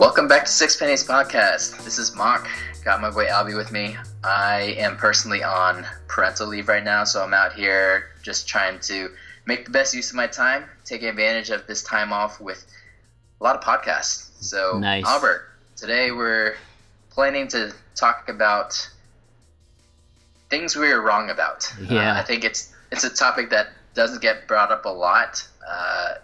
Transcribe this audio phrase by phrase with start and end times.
[0.00, 1.84] Welcome back to Six Pennies Podcast.
[1.84, 2.48] This is Mock.
[2.86, 3.98] Got my boy Albie with me.
[4.24, 9.10] I am personally on parental leave right now, so I'm out here just trying to
[9.44, 12.66] make the best use of my time, taking advantage of this time off with
[13.42, 14.30] a lot of podcasts.
[14.42, 15.04] So, Nice.
[15.04, 16.54] Albert, today we're
[17.10, 18.88] planning to talk about
[20.48, 21.70] things we were wrong about.
[21.78, 22.14] Yeah.
[22.14, 26.14] Uh, I think it's it's a topic that doesn't get brought up a lot, uh,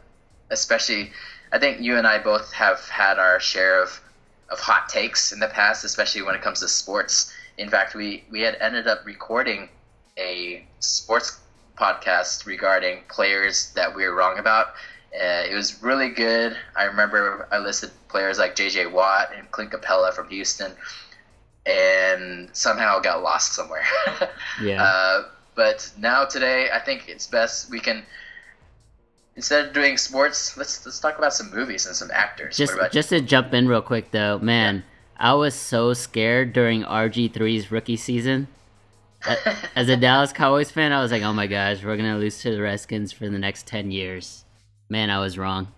[0.49, 1.13] especially.
[1.53, 4.01] I think you and I both have had our share of
[4.49, 7.33] of hot takes in the past, especially when it comes to sports.
[7.59, 9.69] In fact, we we had ended up recording
[10.19, 11.41] a sports
[11.77, 14.69] podcast regarding players that we were wrong about.
[15.15, 16.57] Uh, it was really good.
[16.77, 18.87] I remember I listed players like J.J.
[18.87, 20.73] Watt and Clint Capela from Houston,
[21.65, 23.85] and somehow got lost somewhere.
[24.63, 24.83] Yeah.
[24.83, 28.05] Uh, but now today, I think it's best we can
[29.37, 32.57] instead of doing sports, let's let's talk about some movies and some actors.
[32.57, 34.85] just just to jump in real quick though, man,
[35.17, 38.49] I was so scared during RG3's rookie season.
[39.75, 42.51] As a Dallas Cowboys fan, I was like, "Oh my gosh, we're gonna lose to
[42.51, 44.45] the Redskins for the next ten years."
[44.89, 45.69] Man, I was wrong.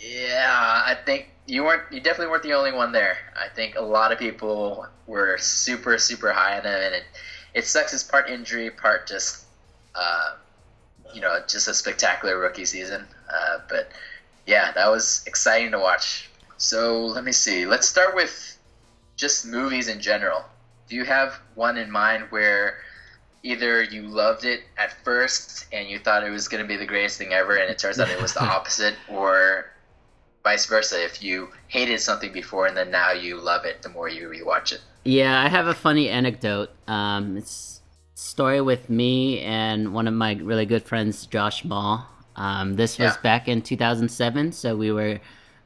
[0.00, 1.90] Yeah, I think you weren't.
[1.90, 3.16] You definitely weren't the only one there.
[3.36, 7.04] I think a lot of people were super, super high on him, and it,
[7.54, 7.92] it sucks.
[7.92, 9.44] It's part injury, part just,
[9.94, 10.36] uh,
[11.14, 13.06] you know, just a spectacular rookie season.
[13.32, 13.90] Uh, but
[14.46, 16.28] yeah, that was exciting to watch.
[16.56, 17.66] So let me see.
[17.66, 18.58] Let's start with
[19.16, 20.44] just movies in general.
[20.88, 22.78] Do you have one in mind where
[23.42, 26.86] either you loved it at first and you thought it was going to be the
[26.86, 29.66] greatest thing ever, and it turns out it was the opposite, or
[30.42, 31.02] vice versa?
[31.02, 34.72] If you hated something before and then now you love it the more you rewatch
[34.72, 34.80] it.
[35.04, 36.70] Yeah, I have a funny anecdote.
[36.86, 37.73] Um, it's
[38.24, 42.06] story with me and one of my really good friends, Josh Mall.
[42.36, 43.20] Um, this was Yeah.
[43.22, 45.20] back in 2007, so we were,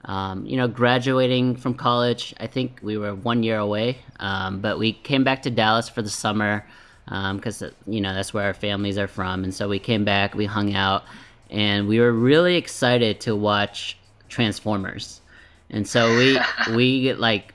[0.05, 2.35] um, you know, graduating from college.
[2.41, 6.03] I think we were one year away, um, but we came back to Dallas for
[6.03, 6.67] the summer
[7.07, 10.45] because you know that's where our families are from, and so we came back, we
[10.45, 11.05] hung out,
[11.51, 13.97] and we were really excited to watch
[14.29, 15.23] Transformers,
[15.71, 16.39] and so we
[16.77, 17.55] we get like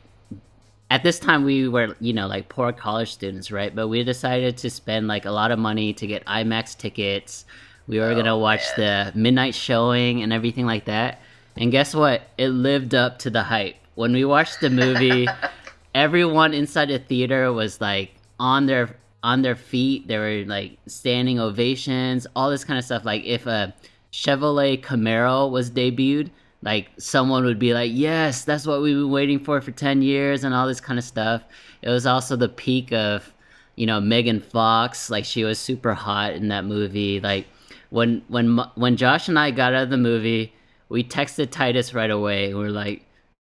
[0.90, 3.76] at this time we were you know like poor college students right?
[3.76, 7.46] But we decided to spend like a lot of money to get imax tickets.
[7.88, 11.22] We were gonna Oh, watch the midnight showing and everything like that.
[11.58, 12.22] And guess what?
[12.38, 13.76] It lived up to the hype.
[13.96, 15.28] When we watched the movie
[15.96, 20.08] everyone inside the theater was like on their on their feet.
[20.08, 23.06] They were like standing ovations all this kind of stuff.
[23.06, 23.74] Like if a
[24.12, 26.30] chevrolet camaro was debuted
[26.64, 30.44] like someone would be like yes that's what we've been waiting for for 10 years
[30.44, 31.44] and all this kind of stuff.
[31.82, 33.34] It was also the peak of
[33.76, 35.10] you know megan fox.
[35.10, 37.20] Like she was super hot in that movie.
[37.20, 37.48] Like
[37.90, 40.54] when when when josh and i got out of the movie
[40.90, 42.54] we texted titus right away.
[42.54, 43.06] We were like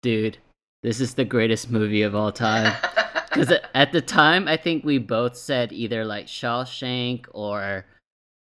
[0.03, 0.39] dude
[0.83, 2.75] this is the greatest movie of all time.
[3.31, 7.85] Because at the time i think we both said either like shawshank or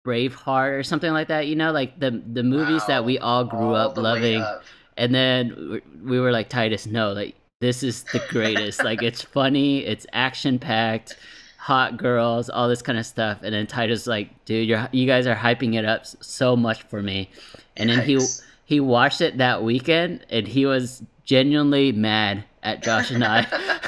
[0.06, 3.74] braveheart or something like that you know like the the movies that we all grew
[3.74, 4.40] All up loving.
[4.40, 4.62] up.
[4.96, 5.36] and then
[5.72, 8.84] we- we were like titus no like this is the greatest.
[8.84, 11.16] Like it's funny it's action packed
[11.58, 13.38] hot girls all this kind of stuff.
[13.42, 17.00] And then titus like dude you're you guys are hyping it up so much for
[17.02, 17.30] me.
[17.78, 18.18] And then he
[18.66, 23.40] he watched it that weekend and he was genuinely mad at josh and i.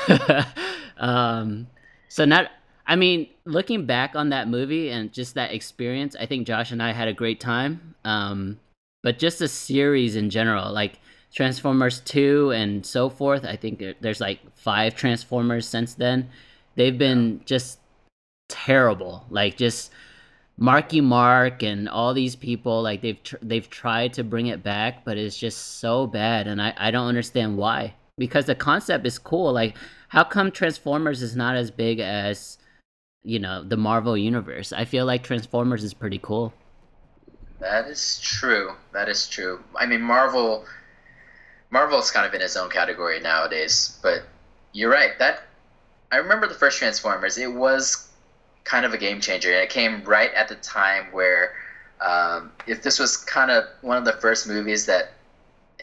[0.99, 1.67] Um
[2.09, 2.51] so not
[2.87, 6.83] i mean looking back on that movie and just that experience i think josh and
[6.83, 7.95] i had a great time.
[8.05, 8.61] Um
[9.03, 11.01] but just the series in general like
[11.33, 16.29] transformers 2 and so forth i think there's like five transformers since then.
[16.75, 17.79] They've been just
[18.49, 19.25] terrible.
[19.31, 19.91] Like just
[20.59, 25.05] marky mark and all these people like they've tr- they've tried to bring it back
[25.05, 27.95] but it's just so bad and i i don't understand why.
[28.19, 29.53] Because the concept is cool.
[29.53, 29.77] Like
[30.09, 32.59] how come transformers is not as big as
[33.25, 36.53] you know the marvel universe i feel like transformers is pretty cool
[37.61, 38.75] That is true.
[38.93, 39.59] That is true.
[39.75, 40.65] I mean, Marvel.
[41.71, 44.23] Marvel's kind of in its own category nowadays, but
[44.73, 45.19] you're right.
[45.19, 45.43] That
[46.13, 47.37] I remember the first Transformers.
[47.37, 48.09] It was
[48.63, 51.55] kind of a game changer, and it came right at the time where,
[52.01, 55.11] um, if this was kind of one of the first movies that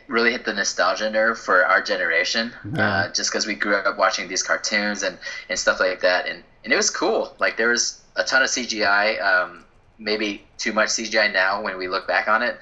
[0.07, 2.87] really hit the nostalgia nerve for our generation, Yeah.
[2.89, 5.17] uh, just because we grew up watching these cartoons and,
[5.49, 7.33] and stuff like that, and and it was cool.
[7.39, 9.21] Like there was a ton of CGI.
[9.23, 9.63] Um,
[9.97, 12.57] maybe too much CGI now when we look back on it.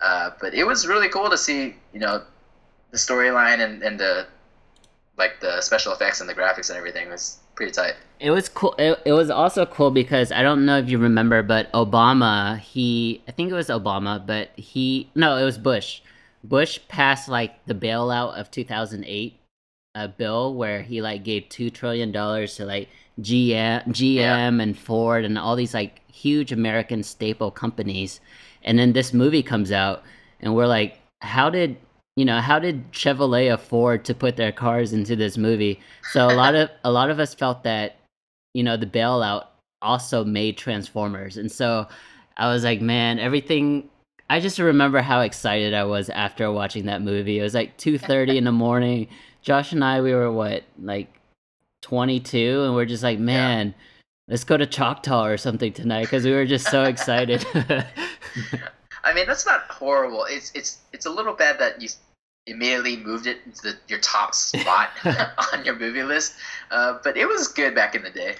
[0.00, 2.22] Uh, but it was really cool to see, you know,
[2.90, 4.26] the storyline and, and the
[5.16, 7.94] like the special effects and the graphics and everything was pretty tight.
[8.20, 8.76] It was cool.
[8.78, 13.20] It, it was also cool because I don't know if you remember, but Obama, he,
[13.26, 16.02] I think it was Obama, but he, no, it was Bush.
[16.44, 19.34] Bush passed like the bailout of 2008
[19.96, 22.88] a bill where he like gave two trillion dollars to like
[23.20, 24.46] GM, GM Yeah.
[24.48, 28.20] and Ford and all these like huge American staple companies,
[28.62, 30.02] and then this movie comes out,
[30.40, 31.76] and we're like, how did
[32.16, 35.80] you know how did Chevrolet afford to put their cars into this movie?
[36.12, 37.96] So a lot of a lot of us felt that
[38.54, 39.46] you know the bailout
[39.82, 41.86] also made Transformers, and so
[42.36, 43.88] I was like, man, everything.
[44.30, 47.38] I just remember how excited I was after watching that movie.
[47.38, 49.08] It was like two thirty in the morning.
[49.40, 51.08] Josh and I, we were what, like
[51.82, 53.74] twenty two, and we're just like, man,
[54.28, 57.44] let's go to Choctaw or something tonight because we were just so excited.
[59.04, 60.24] I mean, that's not horrible.
[60.24, 61.88] It's it's it's a little bad that you
[62.46, 64.90] immediately moved it into the, your top spot
[65.52, 66.34] on your movie list,
[66.70, 68.36] uh, but it was good back in the day.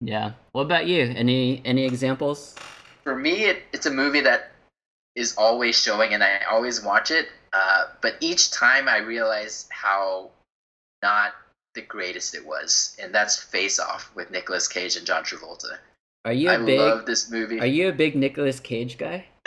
[0.00, 0.32] yeah.
[0.52, 1.12] What about you?
[1.16, 2.54] Any any examples?
[3.02, 4.52] For me, it, it's a movie that
[5.16, 7.28] is always showing, and I always watch it.
[7.52, 10.30] Uh, but each time, I realize how
[11.02, 11.32] not
[11.74, 15.78] the greatest it was, and that's Face Off with Nicolas Cage and John Travolta.
[16.24, 17.60] Are you I a big love this movie.
[17.60, 19.24] Are you a big Nicolas Cage guy?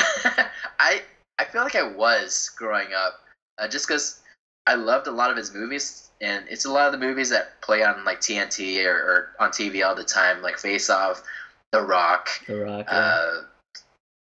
[0.80, 1.02] I
[1.40, 3.22] I feel like I was growing up,
[3.58, 4.22] uh, just because
[4.68, 7.62] I loved a lot of his movies, and it's a lot of the movies that
[7.62, 11.24] play on like TNT or, or on TV all the time, like Face Off,
[11.72, 12.86] The Rock, The Rock.
[12.90, 12.98] yeah.
[12.98, 13.42] uh,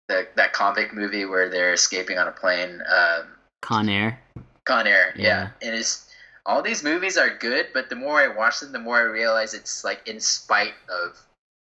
[0.08, 3.28] the that convict movie where they're escaping on a plane, um,
[3.62, 4.20] Con Air.
[4.64, 5.50] Con Air, yeah.
[5.62, 5.68] Yeah.
[5.68, 6.11] and it's
[6.46, 9.54] all these movies are good, but the more I watch them, the more I realize
[9.54, 11.18] it's like in spite of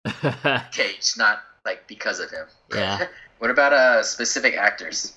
[0.71, 2.47] Cage, not like because of him.
[2.73, 3.07] Yeah.
[3.39, 5.13] what about uh specific actors?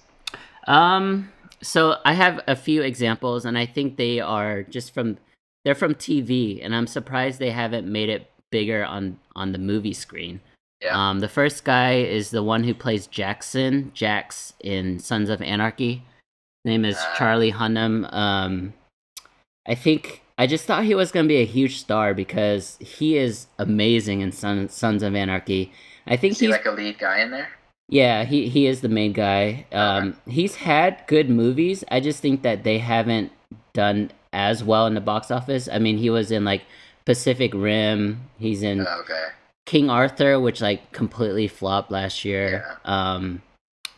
[0.67, 1.32] Um,
[1.62, 5.19] so I have a few examples, and I think they are just from
[5.64, 9.94] they're from TV, and I'm surprised they haven't made it bigger on on the movie
[9.94, 10.41] screen.
[10.82, 11.11] Yeah.
[11.11, 16.05] Um, the first guy is the one who plays Jackson, Jax in Sons of Anarchy.
[16.64, 17.14] His name is Ah.
[17.17, 18.12] Charlie Hunnam.
[18.12, 18.75] Um,
[19.68, 23.46] I think I just thought he was gonna be a huge star because he is
[23.58, 25.72] amazing in Son, Sons of Anarchy.
[26.06, 27.48] I think Is he he's like a lead guy in there?
[27.88, 29.66] yeah, he he is the main guy.
[29.72, 31.84] Um, he's had good movies.
[31.90, 33.32] I just think that they haven't
[33.72, 35.69] done as well in the box office.
[35.72, 36.62] I mean, he was in like
[37.04, 38.20] Pacific Rim.
[38.38, 39.26] He's in Oh, okay.
[39.66, 42.64] King Arthur, which like completely flopped last year.
[42.84, 43.14] Yeah.
[43.14, 43.42] Um,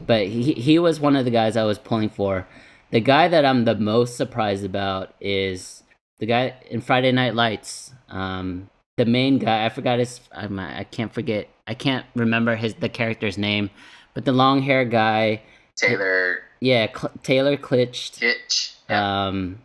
[0.00, 2.47] but he he was one of the guys I was pulling for.
[2.90, 5.82] The guy that I'm the most surprised about is
[6.19, 7.93] the guy in Friday Night Lights.
[8.08, 10.20] Um, the main guy, I forgot his.
[10.32, 11.49] I'm, I can't forget.
[11.67, 13.70] I can't remember his the character's name,
[14.14, 15.43] but the long hair guy.
[15.76, 18.19] Taylor Yeah, Cl- Taylor Kitsch.
[18.19, 18.75] Hitch.
[18.88, 19.26] Yeah.
[19.29, 19.61] Um,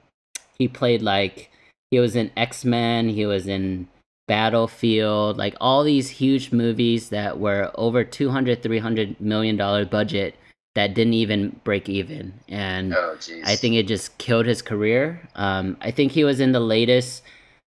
[0.57, 1.49] he played like
[1.91, 3.09] he was in X Men.
[3.09, 3.87] He was in
[4.27, 5.37] Battlefield.
[5.37, 10.35] Like all these huge movies that were over 200 300 million dollar budget
[10.75, 13.17] that didn't even break even, and oh.
[13.45, 15.27] I think it just killed his career.
[15.35, 17.23] Um, I think he was in the latest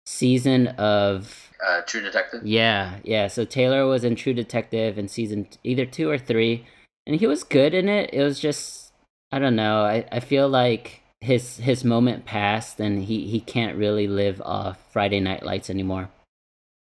[0.06, 2.46] season of uh, True Detective.
[2.46, 3.28] yeah, yeah.
[3.28, 6.66] So Taylor was in True Detective in season either two or three,
[7.06, 8.10] and he was good in it.
[8.14, 8.92] It was just
[9.32, 9.84] I don't know.
[9.84, 14.80] I, I feel like his his moment passed, and he he can't really live off
[14.92, 16.10] Friday Night Lights anymore.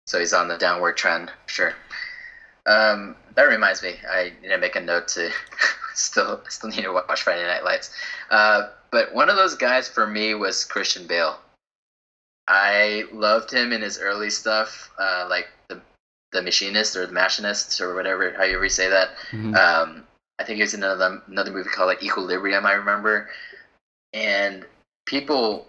[0.07, 1.33] So he's on the downward trend.
[1.47, 1.73] Sure.
[2.67, 3.97] Um, that reminds me.
[4.11, 5.31] I need to make a note to
[5.95, 7.91] still still need to watch Friday Night Lights.
[8.31, 11.39] Uh, but one of those guys for me was Christian Bale.
[12.47, 15.81] I loved him in his early stuff, uh, like the
[16.33, 19.17] the machinist or the machinist or whatever however you say that.
[19.31, 19.57] Mhm.
[19.57, 20.07] Um,
[20.39, 22.67] I think he was in another another movie called like Equilibrium.
[22.67, 23.31] I remember,
[24.13, 24.65] and
[25.07, 25.69] people,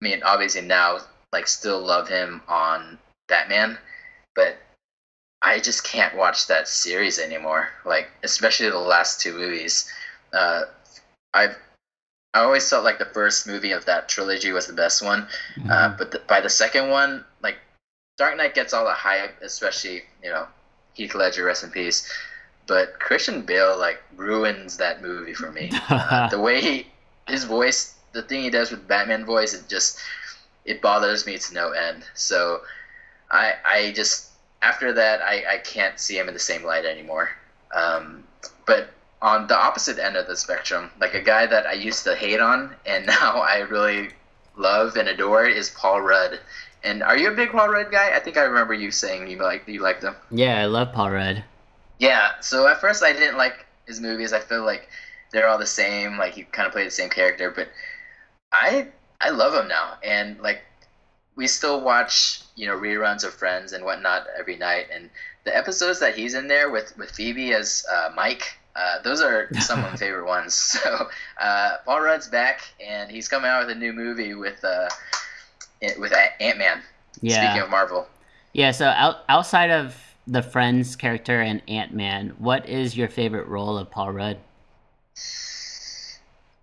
[0.00, 1.00] I mean, obviously now
[1.32, 2.98] like still love him on
[3.28, 3.78] Batman,
[4.34, 4.56] but
[5.42, 7.68] I just can't watch that series anymore.
[7.84, 9.90] Like especially the last two movies.
[10.32, 10.64] Uh,
[11.34, 11.56] I've
[12.34, 15.26] I always felt like the first movie of that trilogy was the best one,
[15.68, 15.98] uh, Mhm.
[15.98, 17.58] but the, by the second one, like
[18.18, 20.46] Dark Knight gets all the hype, especially you know
[20.94, 22.08] Heath Ledger, rest in peace.
[22.66, 25.70] But Christian Bale like ruins that movie for me.
[25.90, 26.86] Uh, the way he,
[27.28, 29.98] his voice, the thing he does with Batman voice, it just
[30.64, 32.04] it bothers me to no end.
[32.14, 32.62] So
[33.30, 34.29] I I just
[34.62, 37.30] after that I, I can't see him in the same light anymore.
[37.74, 38.24] Um,
[38.66, 38.90] but
[39.22, 42.40] on the opposite end of the spectrum, like a guy that I used to hate
[42.40, 44.10] on and now I really
[44.56, 46.40] love and adore is Paul Rudd.
[46.82, 48.14] And are you a big Paul Rudd guy?
[48.14, 50.14] I think I remember you saying you like you liked him.
[50.30, 51.44] yeah, I love Paul Rudd.
[51.98, 52.40] Yeah.
[52.40, 54.32] So at first I didn't like his movies.
[54.32, 54.88] I feel like
[55.32, 56.16] they're all the same.
[56.16, 57.68] Like he kind of played the same character, but
[58.52, 58.88] I
[59.20, 60.62] I love him now, and like
[61.36, 65.08] we still watch you know reruns of Friends and whatnot every night, and
[65.44, 69.48] the episodes that he's in there with with Phoebe as uh, Mike, Uh, those are
[69.60, 70.54] some of my favorite ones.
[70.82, 71.08] So
[71.40, 74.88] uh, Paul Rudd's back, and he's coming out with a new movie with uh,
[75.98, 76.82] with Ant Man.
[77.22, 77.46] Yeah.
[77.46, 78.06] Speaking of Marvel.
[78.52, 78.72] Yeah.
[78.72, 83.78] So out, outside of the Friends character and Ant Man, what is your favorite role
[83.78, 84.38] of Paul Rudd?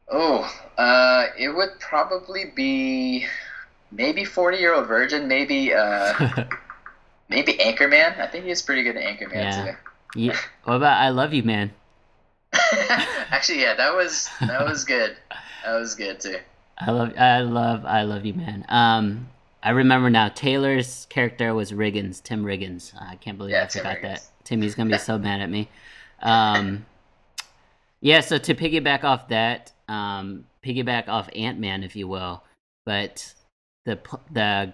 [0.09, 3.25] Oh, uh, it would probably be
[3.91, 6.13] maybe Forty Year Old Virgin, maybe uh,
[7.29, 8.19] maybe Anchorman.
[8.19, 9.65] I think he's pretty good at Anchorman Yeah.
[9.65, 10.19] too.
[10.19, 10.37] yeah.
[10.63, 11.71] What about I Love You Man?
[13.29, 15.15] Actually, yeah, that was that was good.
[15.65, 16.37] That was good too.
[16.79, 18.65] I love I love I Love You Man.
[18.69, 19.27] Um,
[19.63, 20.29] I remember now.
[20.29, 22.93] Taylor's character was Riggins, Tim Riggins.
[23.01, 24.23] I can't believe Yeah, I forgot that.
[24.43, 25.69] Timmy's gonna be so mad at me.
[26.21, 26.85] Um,
[27.99, 28.21] yeah.
[28.21, 32.43] So to piggyback off that, um, piggyback off Ant Man, if you will,
[32.85, 33.33] but
[33.87, 33.97] the
[34.31, 34.73] the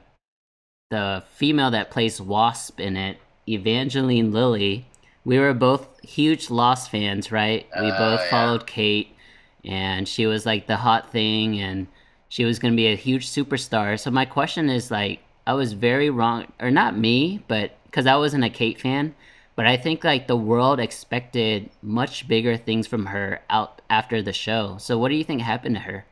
[0.89, 3.17] the female that plays Wasp in it,
[3.47, 4.85] Evangeline Lilly.
[5.23, 7.65] We were both huge Lost fans, right?
[7.79, 8.29] We Oh, both yeah.
[8.29, 9.15] followed Kate,
[9.63, 11.87] and she was like the hot thing, and
[12.27, 13.97] she was going to be a huge superstar.
[13.99, 18.17] So my question is like, I was very wrong, or not me, but because I
[18.17, 19.15] wasn't a Kate fan,
[19.55, 24.33] but I think like the world expected much bigger things from her out after the
[24.33, 24.77] show.
[24.79, 26.05] So what do you think happened to her?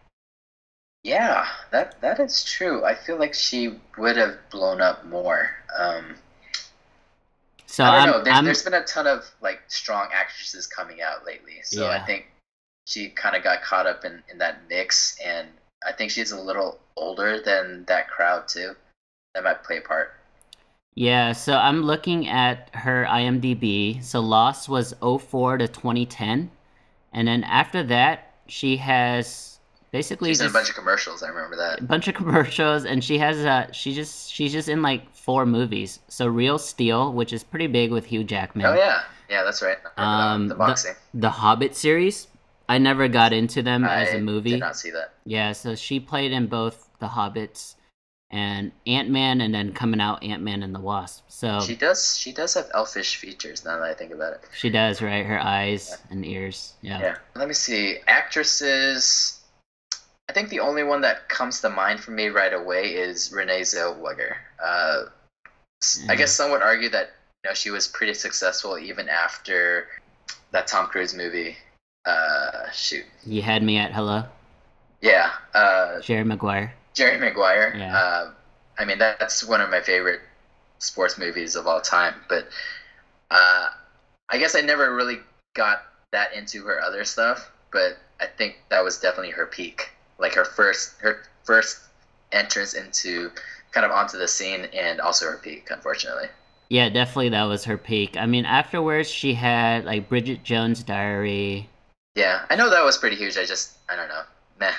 [1.03, 2.86] Yeah, that that is true.
[2.86, 5.50] I feel like she would have blown up more.
[5.77, 6.15] Um,
[7.65, 8.24] So I don't I'm, know.
[8.24, 11.91] There, there's been a ton of like strong actresses coming out lately, so Yeah.
[12.01, 12.27] I think
[12.86, 15.48] she kind of got caught up in in that mix, and
[15.88, 18.75] I think she's a little older than that crowd too.
[19.34, 20.13] That might play a part.
[20.96, 24.03] Yeah, so I'm looking at her IMDb.
[24.03, 26.51] So Lost was 04 to 2010.
[27.13, 29.50] And then after that, she has
[29.91, 31.24] basically She's in a bunch of commercials.
[31.24, 31.81] I remember that.
[31.81, 35.45] a bunch of commercials and she has uh she just she's just in like four
[35.45, 36.00] movies.
[36.07, 38.65] So Real Steel, which is pretty big with Hugh Jackman.
[38.65, 39.77] Oh yeah, yeah, that's right.
[39.98, 40.95] I remember that one, Um the boxing.
[41.13, 42.27] the Hobbit series.
[42.69, 44.51] I never got into them as a movie.
[44.51, 45.13] did not see that.
[45.25, 47.75] Yeah, so she played in both The Hobbits
[48.29, 51.25] and Ant-Man and then coming out Ant-Man and the Wasp.
[51.27, 52.17] So She does.
[52.17, 53.65] She does have elfish features.
[53.65, 54.41] Now that I think about it.
[54.53, 55.25] She does, right?
[55.25, 56.75] Her eyes and ears.
[56.81, 57.01] Yeah.
[57.01, 57.15] Yeah.
[57.36, 57.98] Let me see.
[58.07, 59.40] Actresses.
[60.31, 63.63] I think the only one that comes to mind for me right away is Renee
[63.63, 64.38] Zellweger.
[64.63, 65.03] Uh,
[65.83, 67.09] s- I guess some would argue that
[67.43, 69.88] you know she was pretty successful even after
[70.51, 71.57] that Tom Cruise movie.
[72.05, 73.03] Uh, shoot.
[73.25, 74.23] You had me at hello,
[75.01, 75.33] Yeah.
[75.53, 76.73] Uh, Jerry Maguire.
[76.93, 77.75] Jerry Maguire.
[77.77, 77.93] Yeah.
[77.93, 78.31] Uh,
[78.79, 80.21] I mean, that, that's one of my favorite
[80.79, 82.15] sports movies of all time.
[82.29, 82.47] But
[83.31, 83.67] uh,
[84.29, 85.19] I guess I never really
[85.55, 85.83] got
[86.13, 87.51] that into her other stuff.
[87.73, 89.89] But I think that was definitely her peak,
[90.21, 91.79] like her first her first
[92.31, 93.31] entrance into
[93.71, 96.27] kind of onto the scene, and also her peak, unfortunately.
[96.69, 98.15] Yeah, definitely that was her peak.
[98.15, 101.67] I mean, afterwards she had like Bridget Jones' Diary,
[102.15, 103.37] Yeah, I know that was pretty huge.
[103.37, 104.21] I just I don't know,
[104.59, 104.71] meh.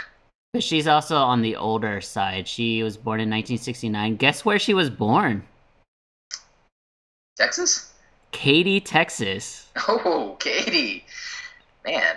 [0.54, 2.48] but she's also on the older side.
[2.48, 4.16] She was born in 1969.
[4.16, 5.42] Guess where she was born?
[7.36, 7.92] Texas?
[8.30, 9.66] Katy, Texas.
[9.88, 11.04] Oh, Katy,
[11.84, 12.16] man,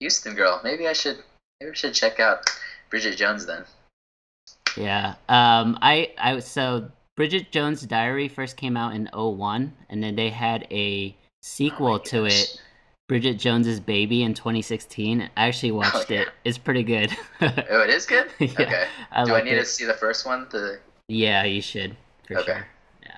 [0.00, 0.60] Houston girl.
[0.62, 1.18] Maybe I should
[1.60, 2.48] maybe I should check out
[2.90, 3.64] Bridget Jones then.
[4.76, 5.14] Yeah.
[5.28, 5.78] Um.
[5.82, 6.12] I.
[6.18, 6.38] I.
[6.40, 11.94] So Bridget Jones' Diary first came out in 01, and then they had a sequel
[11.94, 12.42] Oh to gosh.
[12.42, 12.62] it,
[13.08, 15.22] Bridget Jones's Baby, in 2016.
[15.22, 16.20] I actually watched yeah.
[16.22, 16.28] it.
[16.44, 17.16] It's pretty good.
[17.40, 18.28] Oh, it is good.
[18.38, 18.86] Yeah, okay.
[19.12, 19.60] I Do I need it.
[19.60, 20.48] to see the first one?
[20.50, 20.78] To
[21.08, 22.46] Yeah, you should for Okay.
[22.52, 22.66] sure.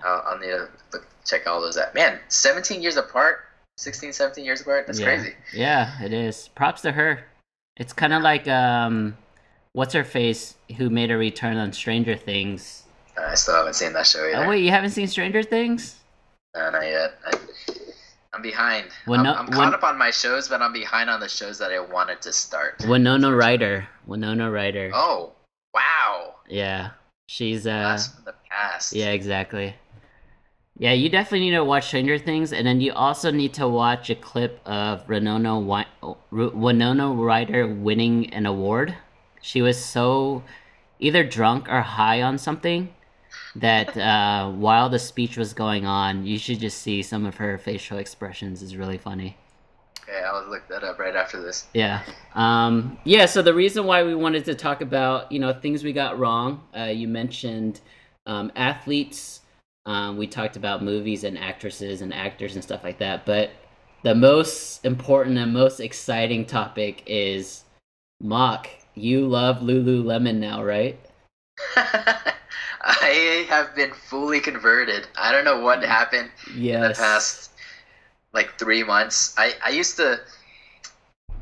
[0.04, 1.94] I'll, I'll need to look, check all those out.
[1.94, 3.46] Man, 17 years apart,
[3.78, 4.87] 16, 17 years apart.
[4.87, 5.06] That's yeah.
[5.06, 5.34] crazy.
[5.54, 6.48] Yeah, it is.
[6.54, 7.25] Props to her.
[7.76, 9.16] It's kind of like um,
[9.78, 12.82] what's her face who made a return on Stranger Things.
[13.16, 14.44] Uh, I still haven't seen that show either.
[14.44, 16.00] Oh wait, you haven't seen Stranger Things?
[16.56, 17.14] No, not yet.
[17.25, 17.38] I,
[18.32, 18.88] I'm behind.
[19.06, 21.78] I'm, I'm caught up on my shows, but I'm behind on the shows that I
[21.78, 22.85] wanted to start.
[22.88, 23.87] Winona Ryder.
[24.04, 24.90] Winona Ryder.
[24.92, 25.32] Oh,
[25.73, 26.35] wow.
[26.49, 26.90] Yeah,
[27.28, 27.70] she's uh.
[27.70, 28.92] Blast from the past.
[28.92, 29.76] Yeah, exactly.
[30.76, 34.11] Yeah, you definitely need to watch Stranger Things, and then you also need to watch
[34.11, 35.87] a clip of Winona
[36.32, 38.97] Winona Ryder winning an award.
[39.48, 40.42] She was so
[40.98, 42.90] either drunk or high on something
[43.56, 47.56] that uh, while the speech was going on, you should just see some of her
[47.56, 48.60] facial expressions.
[48.60, 49.38] is really funny.
[50.06, 51.66] Yeah, I'll look that up right after this.
[51.72, 52.02] Yeah.
[52.34, 53.24] Um, yeah.
[53.24, 56.60] So the reason why we wanted to talk about you know things we got wrong.
[56.78, 57.80] Uh, you mentioned
[58.26, 59.40] um, athletes.
[59.86, 63.24] Um, we talked about movies and actresses and actors and stuff like that.
[63.24, 63.52] But
[64.02, 67.64] the most important and most exciting topic is
[68.20, 68.68] Mock.
[69.00, 70.98] You love Lululemon now, right?
[71.76, 75.06] I have been fully converted.
[75.16, 77.50] I don't know what happened in the past
[78.32, 79.34] like three months.
[79.36, 80.20] I, I used to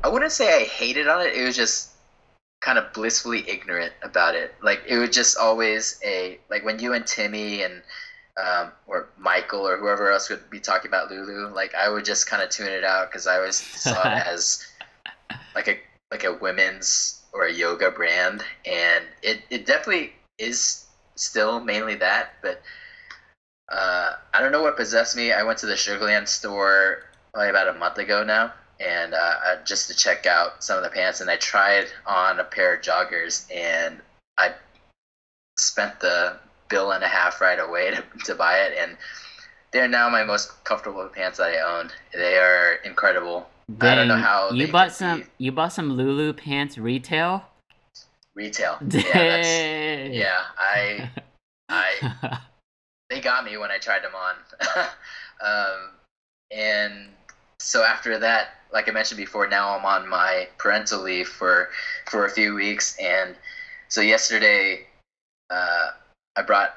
[0.03, 1.35] I wouldn't say I hated on it.
[1.35, 1.91] It was just
[2.59, 4.53] kind of blissfully ignorant about it.
[4.61, 7.81] Like it was just always a like when you and Timmy and
[8.37, 11.53] um, or Michael or whoever else would be talking about Lulu.
[11.53, 14.65] Like I would just kind of tune it out because I always saw it as
[15.55, 15.79] like a
[16.11, 22.33] like a women's or a yoga brand, and it it definitely is still mainly that,
[22.41, 22.61] but.
[23.69, 25.33] Uh, I don't know what possessed me.
[25.33, 26.99] I went to the Sugarland store
[27.33, 30.89] probably about a month ago now, and uh, just to check out some of the
[30.89, 33.99] pants, and I tried on a pair of joggers, and
[34.37, 34.53] I
[35.57, 36.37] spent the
[36.69, 38.97] bill and a half right away to, to buy it, and
[39.71, 41.89] they're now my most comfortable pants that I own.
[42.13, 43.49] They are incredible.
[43.81, 45.21] I don't know how you bought some.
[45.21, 47.43] be You bought some Lulu pants retail.
[48.33, 48.77] retail.
[48.81, 50.41] Yeah, yeah.
[50.57, 51.09] I
[51.69, 52.39] I
[53.09, 54.35] they got me when I tried them on.
[55.45, 55.89] um,
[56.51, 57.09] and
[57.59, 61.69] so after that, like I mentioned before, now I'm on my parental leave for
[62.09, 63.35] for a few weeks, and
[63.89, 64.85] so yesterday,
[65.49, 65.91] uh,
[66.37, 66.75] I brought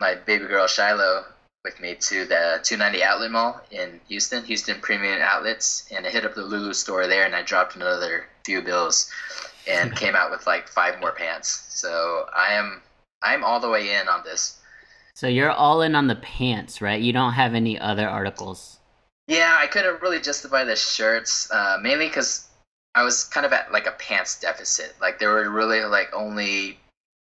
[0.00, 1.24] my baby girl Shiloh
[1.64, 6.26] with me to the 290 Outlet Mall in Houston, Houston Premium Outlets, and I hit
[6.26, 9.10] up the Lulu store there, and I dropped another few bills,
[9.66, 11.64] and came out with like five more pants.
[11.70, 12.82] So I am
[13.22, 14.60] I'm all the way in on this.
[15.14, 17.00] so you're all in on the pants, right?
[17.00, 18.78] You don't have any other articles.
[19.26, 22.46] Yeah, I couldn't really justify the shirts, uh, mainly because
[22.94, 24.94] I was kind of at like a pants deficit.
[25.00, 26.78] Like there were really like only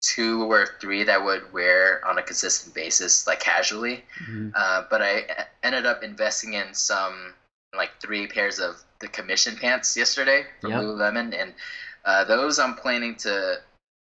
[0.08, 4.06] two or three that would wear on a consistent basis, like casually.
[4.26, 4.54] Mhm.
[4.56, 7.34] Uh, but I ended up investing in some
[7.76, 10.82] like three pairs of the commission pants yesterday from Yep.
[10.82, 11.54] Lululemon, and
[12.06, 13.60] uh, those I'm planning to.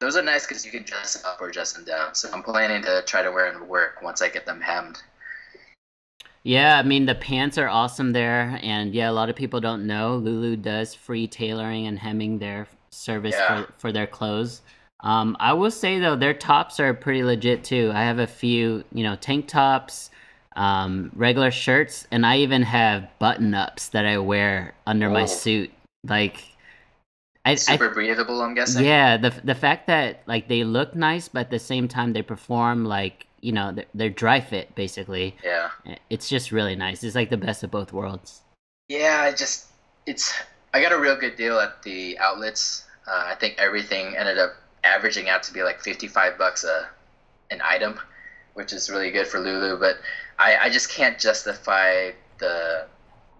[0.00, 2.14] Those are nice because you can dress up or dress them down.
[2.14, 5.02] So I'm planning to try to wear them to work once I get them hemmed.
[6.44, 9.84] Yeah, I mean the pants are awesome there, and yeah, a lot of people don't
[9.86, 13.64] know Lulu does free tailoring and hemming their service Yeah.
[13.64, 14.62] for for their clothes.
[15.00, 17.90] Um, I will say though, their tops are pretty legit too.
[17.94, 20.10] I have a few, you know, tank tops,
[20.56, 25.26] um, regular shirts, and I even have button ups that I wear under my Oh.
[25.26, 25.70] suit.
[26.04, 26.42] Like,
[27.44, 28.84] I, I Super breathable, I'm guessing.
[28.84, 32.22] yeah, the the fact that like they look nice, but at the same time they
[32.22, 35.36] perform like you know they're, they're dry fit basically.
[35.44, 35.70] Yeah.
[36.10, 37.04] It's just really nice.
[37.04, 38.42] It's like the best of both worlds.
[38.88, 39.66] Yeah, I just
[40.06, 40.34] it's
[40.74, 42.84] I got a real good deal at the outlets.
[43.06, 44.54] Uh, I think everything ended up
[44.84, 46.88] averaging out to be like fifty five bucks a
[47.50, 47.98] an item,
[48.54, 49.78] which is really good for Lulu.
[49.78, 49.96] But
[50.38, 52.86] I, I just can't justify the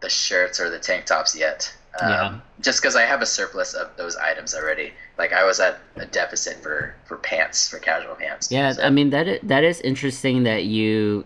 [0.01, 1.72] the shirts or the tank tops yet.
[2.01, 2.38] Um, Yeah.
[2.61, 4.92] Just because I have a surplus of those items already.
[5.16, 8.51] Like I was at a deficit for for pants for casual pants.
[8.51, 11.24] Yeah, So- I mean that is, that is interesting that you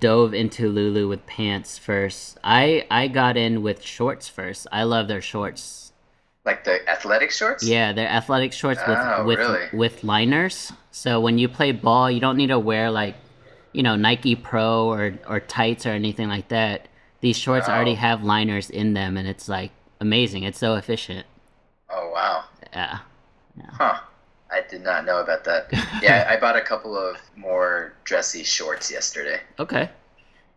[0.00, 2.38] dove into Lulu with pants first.
[2.42, 4.66] I I got in with shorts first.
[4.72, 5.83] I love their shorts.
[6.44, 7.64] Like the athletic shorts.
[7.64, 9.66] Yeah, they're athletic shorts with Oh, with really?
[9.72, 10.72] with liners.
[10.90, 13.14] So when you play ball, you don't need to wear like,
[13.72, 16.88] you know, Nike Pro or or tights or anything like that.
[17.20, 17.96] These shorts already Oh.
[17.96, 20.42] have liners in them, and it's like amazing.
[20.42, 21.26] It's so efficient.
[21.90, 22.44] Oh wow.
[22.72, 22.98] Yeah.
[23.70, 24.00] Huh.
[24.50, 25.68] I did not know about that.
[26.02, 29.40] Yeah, I bought a couple of more dressy shorts yesterday.
[29.58, 29.88] Okay.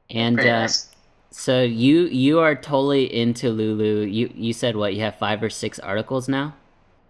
[0.10, 0.90] And uh, nice.
[1.38, 4.06] So you you are totally into Lulu.
[4.06, 4.96] You you said what?
[4.96, 6.56] You have five or six articles now?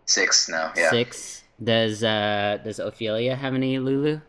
[0.05, 0.73] Six now.
[0.75, 0.89] Yeah.
[0.89, 1.43] Six.
[1.63, 4.19] Does uh does Ophelia have any Lulu?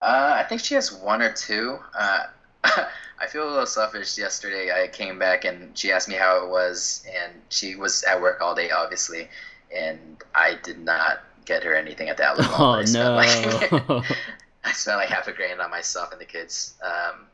[0.00, 1.78] Uh, I think she has one or two.
[1.94, 2.28] Uh,
[2.64, 4.16] I feel a little selfish.
[4.16, 8.22] Yesterday, I came back and she asked me how it was, and she was at
[8.22, 9.28] work all day, obviously,
[9.74, 9.98] and
[10.34, 12.74] I did not get her anything at the outlet mall.
[12.74, 14.02] Oh I spent, like- no.
[14.64, 16.74] I spent like half a grand on myself and the kids.
[16.82, 17.26] Um,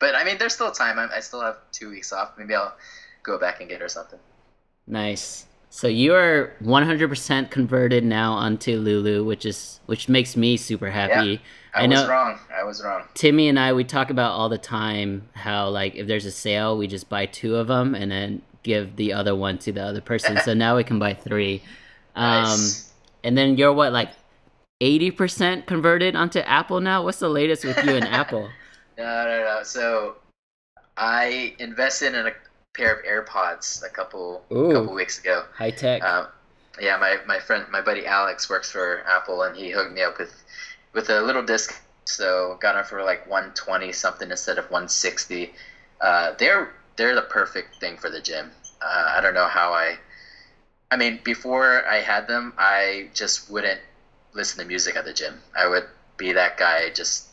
[0.00, 0.98] but I mean, there's still time.
[0.98, 2.32] I, I still have two weeks off.
[2.38, 2.74] Maybe I'll
[3.22, 4.18] go back and get her something.
[4.86, 5.46] nice.
[5.72, 11.40] So you are 100% converted now onto Lulu, which is which makes me super happy.
[11.72, 12.38] I, I was wrong.
[12.52, 13.04] I was wrong.
[13.14, 16.76] Timmy and I we talk about all the time how like if there's a sale,
[16.76, 20.00] we just buy two of them and then give the other one to the other
[20.00, 20.38] person.
[20.38, 21.62] so now we can buy three.
[22.16, 22.92] Um, Nice.
[23.22, 24.10] and then you're what like
[24.80, 27.04] 80% converted onto Apple now?
[27.04, 28.48] What's the latest with you and Apple?
[29.00, 29.62] No, no, no.
[29.62, 30.16] So
[30.96, 32.32] I invested in a
[32.74, 34.72] pair of AirPods a couple Ooh.
[34.72, 35.44] couple weeks ago.
[35.54, 36.02] High tech.
[36.02, 36.26] Um,
[36.78, 40.18] yeah, my, my friend, my buddy Alex works for Apple, and he hooked me up
[40.18, 40.44] with
[40.92, 41.74] with a little disc.
[42.04, 45.52] So got them for like 120 something instead of 160.
[46.00, 48.50] Uh, they're they're the perfect thing for the gym.
[48.82, 49.96] Uh, I don't know how I.
[50.90, 53.80] I mean, before I had them, I just wouldn't
[54.34, 55.40] listen to music at the gym.
[55.56, 55.86] I would
[56.18, 57.29] be that guy just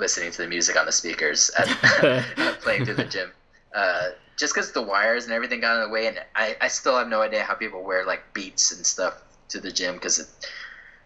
[0.00, 1.66] listening to the music on the speakers at,
[2.62, 3.30] playing through the gym.
[3.74, 6.96] uh, just because the wires and everything got in the way, and I, I still
[6.96, 10.26] have no idea how people wear like Beats and stuff to the gym because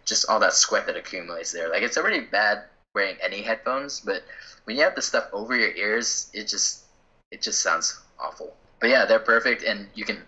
[0.04, 1.68] just all that sweat that accumulates there.
[1.68, 2.62] Like it's already bad
[2.94, 4.22] wearing any headphones, but
[4.64, 6.84] when you have the stuff over your ears, it just
[7.32, 8.54] it just sounds awful.
[8.80, 10.22] But yeah, they're perfect, and you can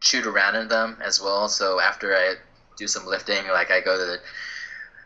[0.00, 1.48] shoot around in them as well.
[1.48, 2.34] So after I
[2.76, 4.20] do some lifting, like I go to the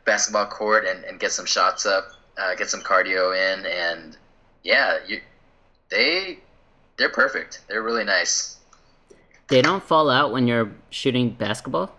[0.04, 4.16] basketball court and, and get some shots up, uh, get some cardio in, and
[4.62, 5.20] yeah, you
[5.90, 6.38] they
[6.96, 7.62] they're perfect.
[7.68, 8.58] They're really nice.
[9.48, 11.94] They don't fall out when you're shooting basketball.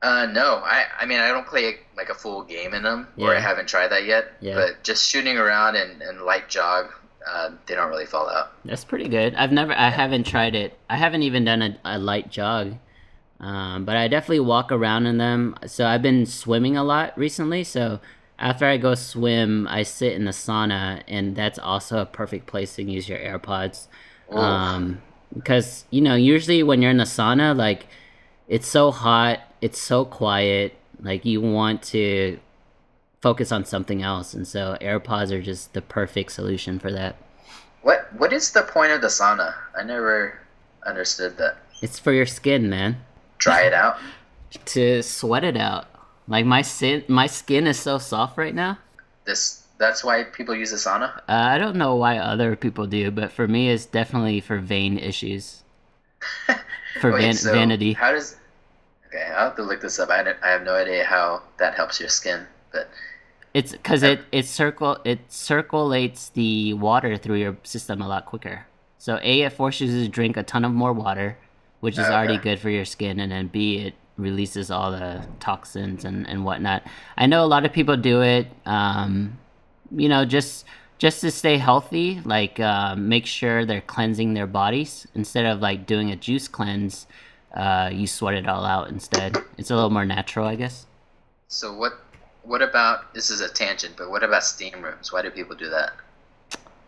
[0.00, 3.26] Uh, no, I I mean I don't play like a full game in them, yeah.
[3.26, 4.32] or I haven't tried that yet.
[4.40, 4.54] Yeah.
[4.54, 6.92] But just shooting around and, and light jog,
[7.26, 8.52] uh, they don't really fall out.
[8.64, 9.34] That's pretty good.
[9.34, 10.78] I've never, I haven't tried it.
[10.88, 12.74] I haven't even done a, a light jog,
[13.40, 15.56] um, but I definitely walk around in them.
[15.66, 17.64] So I've been swimming a lot recently.
[17.64, 17.98] So
[18.38, 22.76] after I go swim, I sit in the sauna, and that's also a perfect place
[22.76, 23.88] to use your AirPods.
[24.32, 24.38] Ooh.
[24.38, 25.02] Um,
[25.34, 27.86] because you know, usually when you're in the sauna, like
[28.46, 32.38] it's so hot, it's so quiet, like you want to
[33.20, 37.16] focus on something else, and so AirPods are just the perfect solution for that.
[37.82, 39.54] What what is the point of the sauna?
[39.76, 40.38] I never
[40.86, 41.58] understood that.
[41.82, 43.04] It's for your skin, man.
[43.38, 43.98] Dry it out.
[44.64, 45.88] To sweat it out.
[46.28, 48.78] Like my sin, my skin is so soft right now.
[49.24, 51.18] This that's why people use the sauna.
[51.18, 54.98] Uh, I don't know why other people do, but for me, it's definitely for vein
[54.98, 55.62] issues,
[57.00, 57.92] for Wait, van- so vanity.
[57.94, 58.36] How does?
[59.06, 60.10] Okay, I'll have to look this up.
[60.10, 62.90] I, don't- I have no idea how that helps your skin, but
[63.54, 68.66] It's because it it circle it circulates the water through your system a lot quicker.
[68.98, 71.38] So a it forces you to drink a ton of more water,
[71.80, 72.14] which is Okay.
[72.14, 76.44] already good for your skin, and then b it releases all the toxins and and
[76.44, 76.82] whatnot.
[77.16, 79.38] I know a lot of people do it, um,
[79.96, 80.66] you know, just
[80.98, 85.86] just to stay healthy, like uh, make sure they're cleansing their bodies instead of like
[85.86, 87.06] doing a juice cleanse.
[87.54, 89.36] Uh, you sweat it all out instead.
[89.56, 90.86] It's a little more natural, I guess.
[91.48, 91.92] so what?
[92.42, 95.12] What about this is a tangent, but what about steam rooms?
[95.12, 95.92] Why do people do that?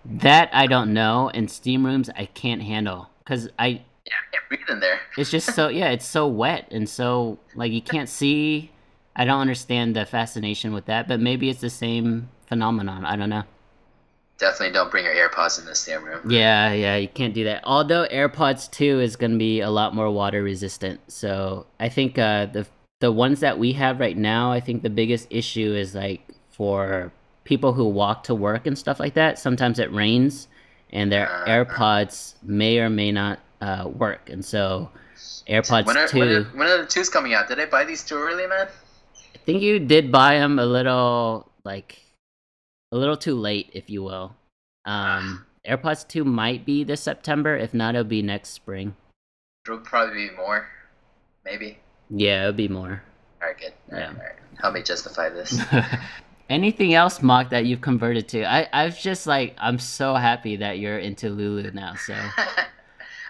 [0.05, 4.49] That I don't know, and steam rooms I can't handle because I Yeah, I can't
[4.49, 5.01] breathe in there.
[5.16, 8.70] it's just so yeah it's so wet and so like you can't see.
[9.16, 13.05] I don't understand the fascination with that, but maybe it's the same phenomenon.
[13.05, 13.42] I don't know.
[14.38, 16.31] Definitely don't bring your AirPods in the steam room.
[16.31, 17.61] Yeah, yeah, you can't do that.
[17.64, 21.01] Although AirPods 2 is going to be a lot more water resistant.
[21.09, 22.66] So I think uh, the
[23.01, 27.12] the ones that we have right now, I think the biggest issue is like for
[27.44, 29.38] people who walk to work and stuff like that.
[29.38, 30.49] Sometimes it rains,
[30.90, 34.90] and their Uh, AirPods may or may not uh, work, and so
[35.49, 36.18] AirPods When are, 2.
[36.18, 37.49] when, are, when are the two's coming out?
[37.49, 38.68] Did I buy these too early, man?
[39.35, 41.99] I think you did buy them a little like
[42.92, 44.35] a little too late, if you will.
[44.85, 47.57] Um, AirPods 2 might be this September.
[47.57, 48.96] If not, it'll be next spring.
[49.66, 50.68] It'll probably be more,
[51.44, 51.79] maybe.
[52.09, 53.03] Yeah, it'll be more.
[53.42, 53.73] All right, good.
[53.92, 54.09] All right, Yeah.
[54.09, 54.37] all right.
[54.61, 55.61] Help me justify this.
[56.51, 58.44] Anything else, Mock, that you've converted to?
[58.44, 61.94] I, I've just like I'm so happy that you're into Lulu now.
[61.94, 62.14] So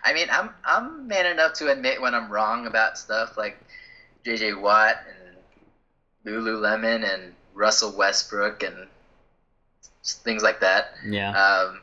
[0.05, 3.57] I mean, I'm I'm man enough to admit when I'm wrong about stuff like
[4.25, 4.55] J.J.
[4.55, 5.37] Watt and
[6.25, 8.89] Lululemon and Russell Westbrook and
[10.05, 10.87] things like that.
[11.03, 11.81] yeah, Um,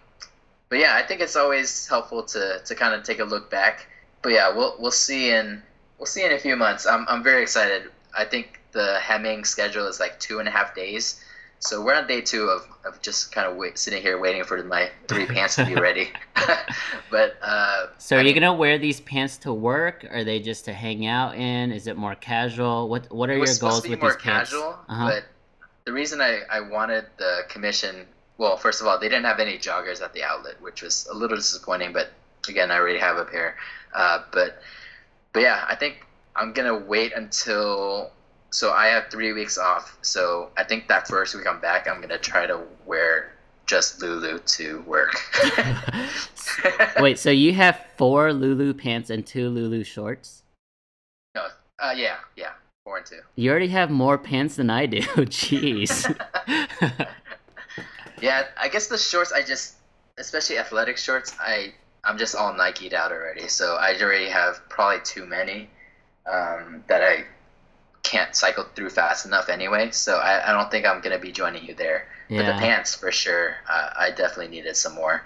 [0.69, 3.87] but yeah, I think it's always helpful to, to kind of take a look back.
[4.21, 5.61] But yeah, we'll we'll see in
[5.97, 6.85] we'll see in a few months.
[6.85, 7.91] I'm I'm very excited.
[8.17, 11.15] I think the Hemming schedule is like two and a half days.
[11.59, 14.63] So we're on day two of, of just kind of wait, sitting here waiting for
[14.63, 16.11] my three pants to be ready.
[17.09, 20.05] but uh, so I are you mean, gonna wear these pants to work?
[20.11, 21.71] Are they just to hang out in?
[21.71, 22.89] Is it more casual?
[22.89, 24.49] What What are your goals with more these pants?
[24.51, 25.05] casual, Uh-huh.
[25.09, 25.23] but
[25.85, 28.05] the reason I, I wanted the commission,
[28.37, 31.15] well, first of all, they didn't have any joggers at the outlet, which was a
[31.15, 31.91] little disappointing.
[31.93, 32.11] But
[32.47, 33.55] again, I already have a pair.
[33.93, 34.61] Uh, but
[35.33, 38.11] but yeah, I think I'm gonna wait until.
[38.49, 39.97] So I have three weeks off.
[40.01, 43.33] So I think that first week I'm back, I'm gonna try to wear
[43.65, 45.13] just Lulu to work.
[46.99, 50.43] Wait, so you have four Lulu pants and two Lulu shorts?
[51.35, 51.47] no,
[51.79, 52.51] uh, yeah, yeah,
[52.85, 53.19] four and two.
[53.35, 55.01] You already have more pants than I do.
[55.17, 56.05] Jeez.
[58.21, 59.75] Yeah, I guess the shorts I just,
[60.17, 63.47] especially athletic shorts, I I'm just all Nike'd out already.
[63.47, 65.69] So I already have probably too many
[66.25, 67.25] um, that I
[68.07, 69.91] can't cycle through fast enough anyway.
[69.91, 72.07] So I, I don't think I'm gonna be joining you there.
[72.29, 75.23] But the pants for sure, uh, I definitely needed some more.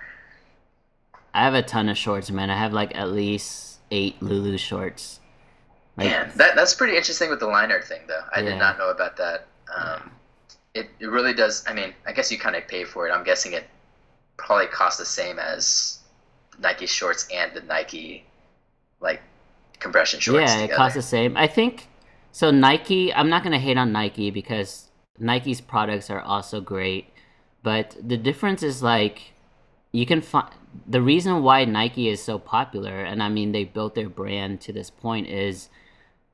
[1.34, 2.50] I have a ton of shorts, man.
[2.50, 5.20] I have like at least eight Lulu shorts.
[5.98, 8.22] Like, Man, that that's pretty interesting with the liner thing though.
[8.36, 8.50] I Yeah.
[8.52, 9.48] did not know about that.
[9.76, 10.12] Um,
[10.74, 11.64] it, it really does.
[11.68, 13.12] I mean, I guess you kind of pay for it.
[13.12, 13.66] I'm guessing it
[14.38, 16.00] probably costs the same as
[16.60, 18.26] Nike shorts and the Nike
[19.00, 19.22] like
[19.80, 20.40] compression shorts.
[20.52, 20.74] Yeah, together.
[20.74, 21.36] it costs the same.
[21.36, 21.88] I think
[22.32, 22.52] so.
[22.52, 23.14] Nike.
[23.14, 24.90] I'm not gonna hate on Nike because
[25.20, 27.08] Nike's products are also great,
[27.64, 29.34] but the difference is like
[29.92, 30.50] you can find
[30.88, 34.74] the reason why Nike is so popular, and I mean they built their brand to
[34.74, 35.70] this point is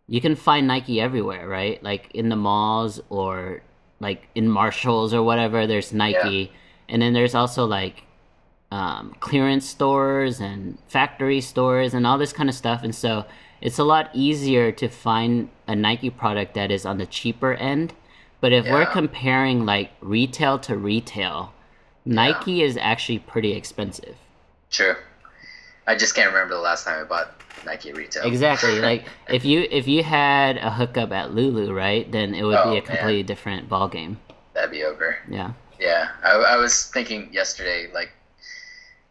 [0.07, 1.81] you can find Nike everywhere, right?
[1.83, 3.61] Like in the malls or
[3.99, 5.67] like in Marshalls or whatever.
[5.67, 6.51] There's Nike,
[6.87, 8.03] and then there's also like
[8.71, 12.83] um, clearance stores and factory stores and all this kind of stuff.
[12.83, 13.25] And so
[13.61, 17.93] it's a lot easier to find a Nike product that is on the cheaper end.
[18.39, 21.53] But if we're comparing like retail to retail,
[22.05, 24.15] Nike is actually pretty expensive.
[24.69, 24.95] True.
[25.87, 27.33] I just can't remember the last time I bought
[27.65, 28.23] Nike retail.
[28.25, 28.79] Exactly.
[28.91, 32.65] like if you if you had a hookup at Lulu, right, then it would Oh,
[32.71, 32.81] be a man.
[32.83, 34.19] completely different ball game.
[34.53, 35.17] That'd be over.
[35.29, 35.53] Yeah.
[35.79, 38.11] Yeah, I, I was thinking yesterday, like,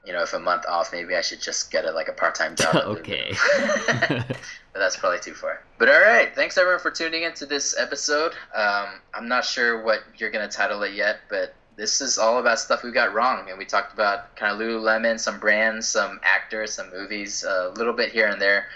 [0.06, 2.34] you know, if a month off, maybe I should just get a like a part
[2.34, 2.74] time job.
[2.86, 3.32] Okay.
[3.58, 4.38] but
[4.74, 5.62] that's probably too far.
[5.78, 8.32] But all right, thanks everyone for tuning into this episode.
[8.54, 12.58] Um, I'm not sure what you're gonna title it yet, but this is all about
[12.58, 16.72] stuff we got wrong, and we talked about kind of Lululemon, some brands, some actors,
[16.72, 18.66] some movies, a little bit here and there.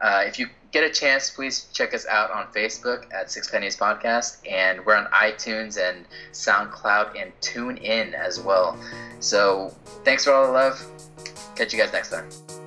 [0.00, 3.76] Uh, if you get a chance, please check us out on Facebook at Six Pennies
[3.76, 8.76] Podcast, and we're on iTunes and SoundCloud and TuneIn as well.
[9.20, 10.84] So thanks for all the love.
[11.54, 12.61] Catch you guys next time.